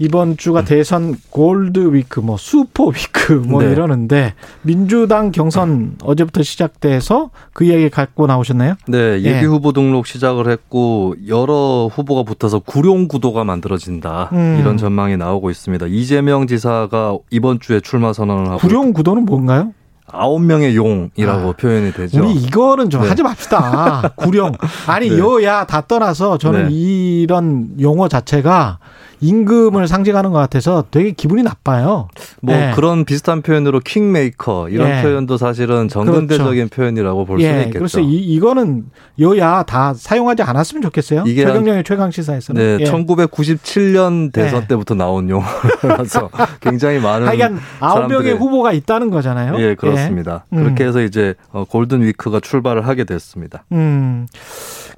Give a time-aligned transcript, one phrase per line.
[0.00, 3.70] 이번 주가 대선 gold week, 뭐 super week 뭐 네.
[3.70, 8.76] 이러는데 민주당 경선 어제부터 시작돼서 그 이야기 갖고 나오셨나요?
[8.88, 9.40] 네, 예비 예.
[9.42, 14.56] 후보 등록 시작을 했고 여러 후보가 붙어서 구룡 구도가 만들어진다 음.
[14.58, 15.86] 이런 전망이 나오고 있습니다.
[15.88, 19.74] 이재명 지사가 이번 주에 출마 선언을 하고 구룡 구도는 뭔가요?
[20.12, 22.20] 아홉 명의 용이라고 아, 표현이 되죠.
[22.20, 23.08] 우리 이거는 좀 네.
[23.08, 24.12] 하지 맙시다.
[24.16, 24.52] 구룡.
[24.86, 25.18] 아니 네.
[25.18, 26.74] 여야 다 떠나서 저는 네.
[26.74, 28.78] 이런 용어 자체가
[29.20, 32.08] 임금을 상징하는 것 같아서 되게 기분이 나빠요.
[32.40, 32.72] 뭐 예.
[32.74, 35.02] 그런 비슷한 표현으로 킹메이커 이런 예.
[35.02, 37.78] 표현도 사실은 정근대적인 표현이라고 볼 수는 예, 있겠죠.
[37.78, 38.84] 그래서 이, 이거는
[39.20, 41.24] 여야 다 사용하지 않았으면 좋겠어요.
[41.26, 42.78] 이게 최경영의 최강 시사에서는.
[42.78, 42.90] 네, 예.
[42.90, 44.66] 1997년 대선 예.
[44.66, 46.30] 때부터 나온 용어라서
[46.60, 49.60] 굉장히 많은 하여간 아홉 명의 사람들의- 후보가 있다는 거잖아요.
[49.60, 50.44] 예, 그렇습니다.
[50.52, 50.62] 음.
[50.64, 53.64] 그렇게 해서 이제 어, 골든 위크가 출발을 하게 됐습니다.
[53.72, 54.26] 음.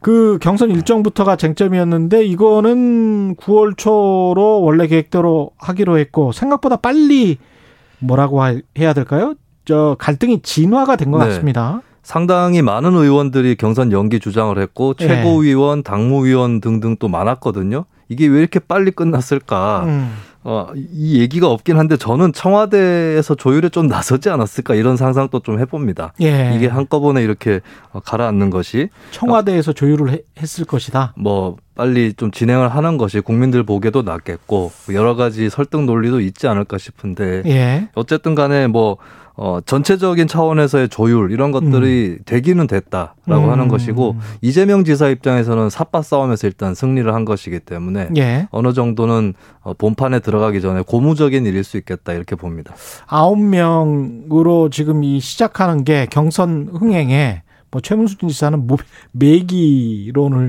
[0.01, 7.39] 그 경선 일정부터가 쟁점이었는데 이거는 9월 초로 원래 계획대로 하기로 했고 생각보다 빨리
[7.99, 9.35] 뭐라고 하- 해야 될까요?
[9.65, 11.27] 저 갈등이 진화가 된것 네.
[11.29, 11.83] 같습니다.
[12.03, 15.07] 상당히 많은 의원들이 경선 연기 주장을 했고 예.
[15.07, 17.85] 최고위원, 당무위원 등등 또 많았거든요.
[18.09, 19.85] 이게 왜 이렇게 빨리 끝났을까?
[19.87, 20.13] 음.
[20.45, 26.13] 어, 이 얘기가 없긴 한데 저는 청와대에서 조율에 좀 나서지 않았을까 이런 상상도 좀 해봅니다.
[26.21, 26.53] 예.
[26.57, 27.61] 이게 한꺼번에 이렇게
[27.93, 31.15] 어, 가라앉는 것이 청와대에서 조율을 해- 했을 것이다.
[31.17, 36.77] 뭐 빨리 좀 진행을 하는 것이 국민들 보기에도 낫겠고 여러 가지 설득 논리도 있지 않을까
[36.77, 37.89] 싶은데 예.
[37.95, 38.97] 어쨌든 간에 뭐
[39.35, 43.51] 어, 전체적인 차원에서의 조율 이런 것들이 되기는 됐다라고 음.
[43.51, 48.49] 하는 것이고 이재명 지사 입장에서는 삿바 싸움에서 일단 승리를 한 것이기 때문에 예.
[48.51, 52.75] 어느 정도는 어, 본판에 들어가기 전에 고무적인 일일 수 있겠다 이렇게 봅니다.
[53.07, 58.77] 아홉 명으로 지금 이 시작하는 게 경선 흥행에 뭐 최문수 지사는 뭐
[59.13, 60.47] 매기론을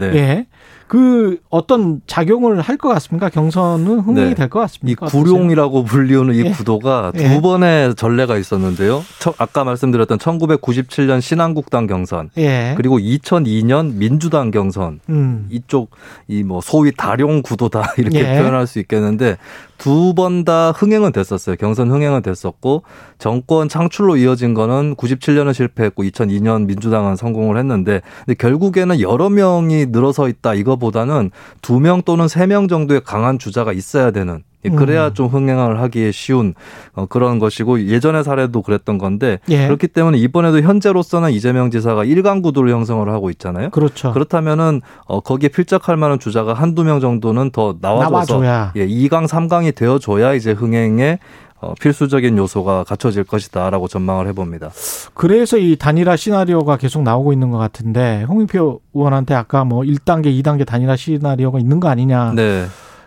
[0.00, 0.06] 네.
[0.14, 0.46] 예.
[0.86, 3.30] 그 어떤 작용을 할 것 같습니까?
[3.30, 4.34] 경선은 흥행이 네.
[4.34, 5.06] 될것 이?
[5.06, 6.50] 구룡이라고 불리우는 이 예.
[6.50, 7.40] 구도가 두 예.
[7.40, 9.02] 번의 전례가 있었는데요.
[9.18, 12.74] 처- 아까 말씀드렸던 1997년 신한국당 경선 예.
[12.76, 15.46] 그리고 2002년 민주당 경선 음.
[15.50, 15.90] 이쪽
[16.28, 18.38] 이 뭐 소위 다룡 구도다 이렇게 예.
[18.38, 19.38] 표현할 수 있겠는데
[19.84, 21.56] 두 번 다 흥행은 됐었어요.
[21.56, 22.84] 경선 흥행은 됐었고
[23.18, 30.28] 정권 창출로 이어진 거는 97년은 실패했고 2002년 민주당은 성공을 했는데 근데 결국에는 여러 명이 늘어서
[30.28, 31.30] 있다 이거보다는
[31.60, 35.14] 두 명 또는 세 명 정도의 강한 주자가 있어야 되는 예, 그래야 음.
[35.14, 36.54] 좀 흥행을 하기에 쉬운
[36.94, 39.66] 어, 그런 것이고 예전의 사례도 그랬던 건데 예.
[39.66, 43.70] 그렇기 때문에 이번에도 현재로서는 이재명 지사가 일강 구도를 형성을 하고 있잖아요.
[43.70, 44.12] 그렇죠.
[44.12, 48.72] 그렇다면은 어 거기에 필적할 만한 주자가 한두 명 정도는 더 나와줘서 나와줘야.
[48.76, 51.18] 예, 2강, 3강이 되어 줘야 이제 흥행에
[51.64, 54.70] 어, 필수적인 요소가 갖춰질 것이다라고 전망을 해 봅니다.
[55.14, 60.66] 그래서 이 단일화 시나리오가 계속 나오고 있는 것 같은데 홍익표 의원한테 아까 뭐 1단계, 2단계
[60.66, 62.32] 단일화 시나리오가 있는 거 아니냐.
[62.34, 62.66] 네.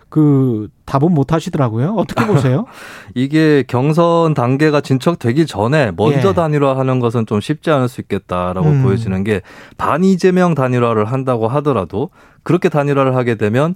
[0.09, 1.93] 그 답은 못 하시더라고요.
[1.97, 2.65] 어떻게 보세요?
[3.13, 6.33] 이게 경선 단계가 진척되기 전에 먼저 예.
[6.33, 8.83] 단일화하는 것은 좀 쉽지 않을 수 있겠다라고 음.
[8.83, 9.41] 보여지는 게
[9.77, 12.09] 반이재명 단일화를 한다고 하더라도
[12.41, 13.75] 그렇게 단일화를 하게 되면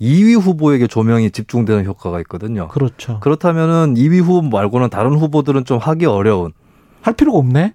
[0.00, 2.68] 2위 후보에게 조명이 집중되는 효과가 있거든요.
[2.68, 3.18] 그렇죠.
[3.20, 6.52] 그렇다면은 2위 후보 말고는 다른 후보들은 좀 하기 어려운
[7.02, 7.74] 할 필요가 없네.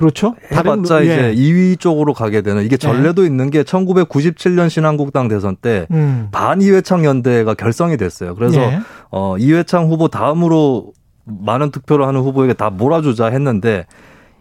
[0.00, 0.34] 그렇죠?
[0.50, 1.04] 해봤자 예.
[1.04, 6.28] 이제 2위 쪽으로 가게 되는 이게 전례도 있는 게 1997년 신한국당 대선 때 음.
[6.32, 8.34] 반이회창 연대가 결성이 됐어요.
[8.34, 8.80] 그래서 예.
[9.10, 10.94] 어 이회창 후보 다음으로
[11.24, 13.84] 많은 득표를 하는 후보에게 다 몰아주자 했는데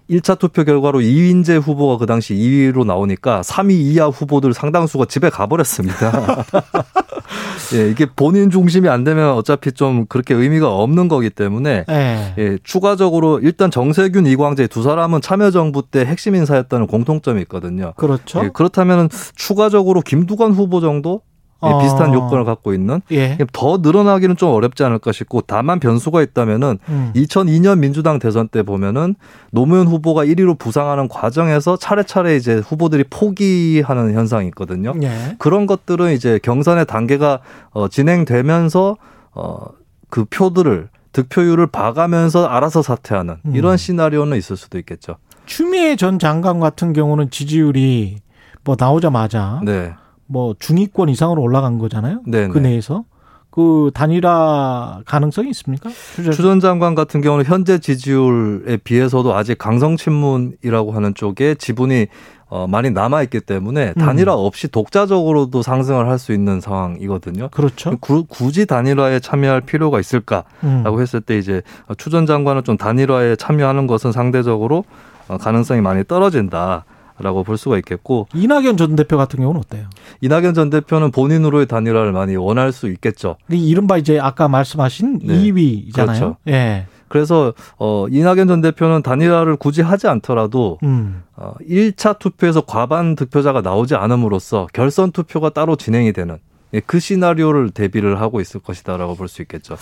[0.10, 6.46] 1차 투표 결과로 이인재 후보가 그 당시 2위로 나오니까 3위 이하 후보들 상당수가 집에 가버렸습니다.
[7.76, 12.34] 예, 이게 본인 중심이 안 되면 어차피 좀 그렇게 의미가 없는 거기 때문에 예.
[12.38, 17.94] 예, 추가적으로 일단 정세균, 이광재 두 사람은 참여정부 때 핵심 인사였다는 공통점이 있거든요.
[17.96, 18.44] 그렇죠.
[18.44, 21.29] 예, 그렇다면 추가적으로 김두관 후보 정도 예,
[21.60, 21.82] 어.
[21.82, 23.38] 비슷한 요건을 갖고 있는 예.
[23.52, 27.12] 더 늘어나기는 좀 어렵지 않을까 싶고 다만 변수가 있다면은 음.
[27.16, 29.16] 2002년 민주당 대선 때 보면은
[29.52, 34.94] 노무현 후보가 1위로 부상하는 과정에서 차례차례 이제 후보들이 포기하는 현상이 있거든요.
[35.04, 35.36] 예.
[35.38, 37.40] 그런 것들은 이제 경선의 단계가
[37.72, 38.98] 어, 진행되면서
[39.34, 39.66] 어,
[40.10, 43.56] 그 표들을 득표율을 봐가면서 알아서 사퇴하는 음.
[43.56, 45.16] 이런 시나리오는 있을 수도 있겠죠.
[45.46, 48.18] 추미애 전 장관 같은 경우는 지지율이
[48.64, 49.94] 뭐 나오자마자 네.
[50.32, 52.22] 뭐 중위권 이상으로 올라간 거잖아요.
[52.28, 52.70] 네, 그 네.
[52.70, 53.04] 내에서
[53.50, 55.90] 그 단일화 가능성이 있습니까?
[56.16, 62.08] 추전, 추전 장관 같은 경우는 현재 지지율에 비해서도 아직 강성 친문이라고 하는 쪽에 지분이
[62.52, 64.00] 어, 많이 남아 있기 때문에 음.
[64.02, 67.50] 단일화 없이 독자적으로도 상승을 할 수 있는 상황이거든요.
[67.50, 67.98] 그렇죠.
[68.00, 71.02] 구, 굳이 단일화에 참여할 필요가 있을까라고 음.
[71.02, 71.62] 했을 때 이제
[71.98, 74.84] 추 전 장관은 좀 단일화에 참여하는 것은 상대적으로
[75.28, 76.86] 어, 가능성이 많이 떨어진다.
[77.22, 79.88] 라고 볼 수가 있겠고 이낙연 전 대표 같은 경우는 어때요?
[80.22, 83.36] 이낙연 전 대표는 본인으로의 단일화를 많이 원할 수 있겠죠.
[83.50, 85.34] 이른바 이제 아까 말씀하신 네.
[85.44, 85.94] 2위잖아요.
[85.94, 86.38] 그렇죠.
[86.48, 86.86] 예.
[87.08, 91.24] 그래서 어 이낙연 전 대표는 단일화를 굳이 하지 않더라도 음.
[91.36, 96.38] 어 1차 투표에서 과반 득표자가 나오지 않음으로써 결선 투표가 따로 진행이 되는
[96.76, 99.76] 예, 그 시나리오를 대비를 하고 있을 것이다라고 볼 수 있겠죠.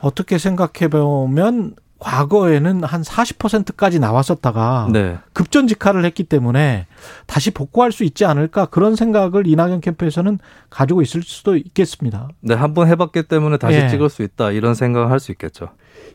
[0.00, 5.16] 어떻게 생각해 보면 과거에는 한 40%까지 나왔었다가 네.
[5.32, 6.86] 급전 직하를 했기 때문에
[7.26, 10.38] 다시 복구할 수 있지 않을까 그런 생각을 이낙연 캠프에서는
[10.70, 12.28] 가지고 있을 수도 있겠습니다.
[12.40, 13.88] 네, 한 번 해봤기 때문에 다시 예.
[13.88, 15.68] 찍을 수 있다 이런 생각을 할 수 있겠죠.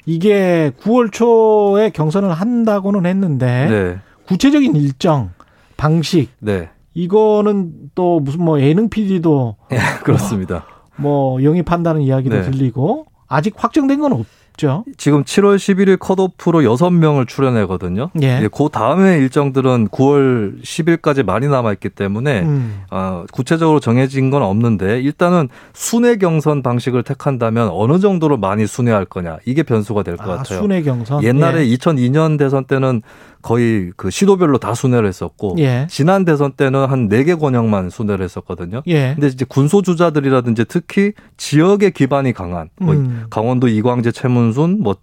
[0.05, 3.97] 이게 9월 초에 경선을 한다고는 했는데 네.
[4.27, 5.31] 구체적인 일정,
[5.77, 6.69] 방식 네.
[6.93, 10.65] 이거는 또 무슨 뭐 예능 PD도 예, 그렇습니다.
[10.97, 12.41] 뭐, 뭐 영입한다는 이야기도 네.
[12.43, 14.25] 들리고 아직 확정된 건 없.
[14.51, 14.83] 있죠.
[14.97, 18.09] 지금 7월 11일 컷오프로 6명을 출연하거든요.
[18.21, 18.47] 예.
[18.51, 22.81] 그 다음에 일정들은 9월 10일까지 많이 남아 있기 때문에 음.
[22.91, 29.37] 어, 구체적으로 정해진 건 없는데 일단은 순회 경선 방식을 택한다면 어느 정도로 많이 순회할 거냐
[29.45, 30.59] 이게 변수가 될것 아, 같아요.
[30.59, 31.23] 순회 경선.
[31.23, 31.75] 옛날에 예.
[31.77, 33.01] 2002년 대선 때는
[33.41, 35.87] 거의 그 시도별로 다 순회를 했었고 예.
[35.89, 38.81] 지난 대선 때는 한 네 개 권역만 순회를 했었거든요.
[38.87, 39.13] 예.
[39.13, 43.25] 근데 이제 군소 주자들이라든지 특히 지역의 기반이 강한 뭐 음.
[43.29, 44.95] 강원도 이광재 최문순 뭐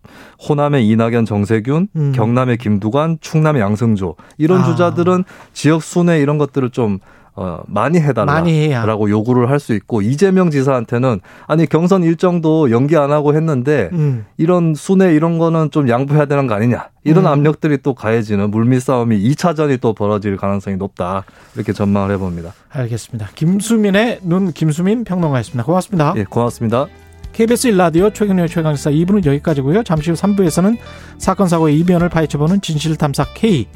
[0.49, 2.13] 호남의 이낙연 정세균, 음.
[2.13, 4.65] 경남의 김두관, 충남의 양승조 이런 아.
[4.67, 6.99] 주자들은 지역 순회 이런 것들을 좀
[7.37, 13.35] 어, 많이 해달라라고 요구를 할 수 있고 이재명 지사한테는 아니 경선 일정도 연기 안 하고
[13.35, 14.27] 했는데 음.
[14.37, 17.31] 이런 순회 이런 거는 좀 양보해야 되는 거 아니냐 이런 음.
[17.31, 21.25] 압력들이 또 가해지는 물밑 싸움이 2차전이 또 벌어질 가능성이 높다
[21.55, 22.53] 이렇게 전망을 해봅니다.
[22.71, 23.31] 알겠습니다.
[23.35, 25.65] 김수민의 눈 김수민 평론가였습니다.
[25.65, 26.15] 고맙습니다.
[26.17, 26.87] 예, 고맙습니다.
[27.33, 29.83] KBS 1라디오 최경련의 최강사 2부는 여기까지고요.
[29.83, 30.77] 잠시 후 3부에서는
[31.19, 33.67] 사건 사고의 이변을 파헤쳐보는 진실탐사 K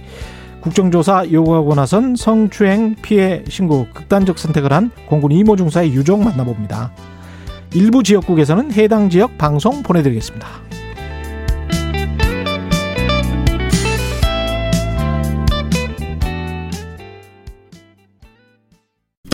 [0.61, 6.93] 국정조사 요구하고 나선 성추행 피해 신고 극단적 선택을 한 공군 이모 중사의 유족 만나봅니다.
[7.75, 10.70] 일부 지역국에서는 해당 지역 방송 보내드리겠습니다.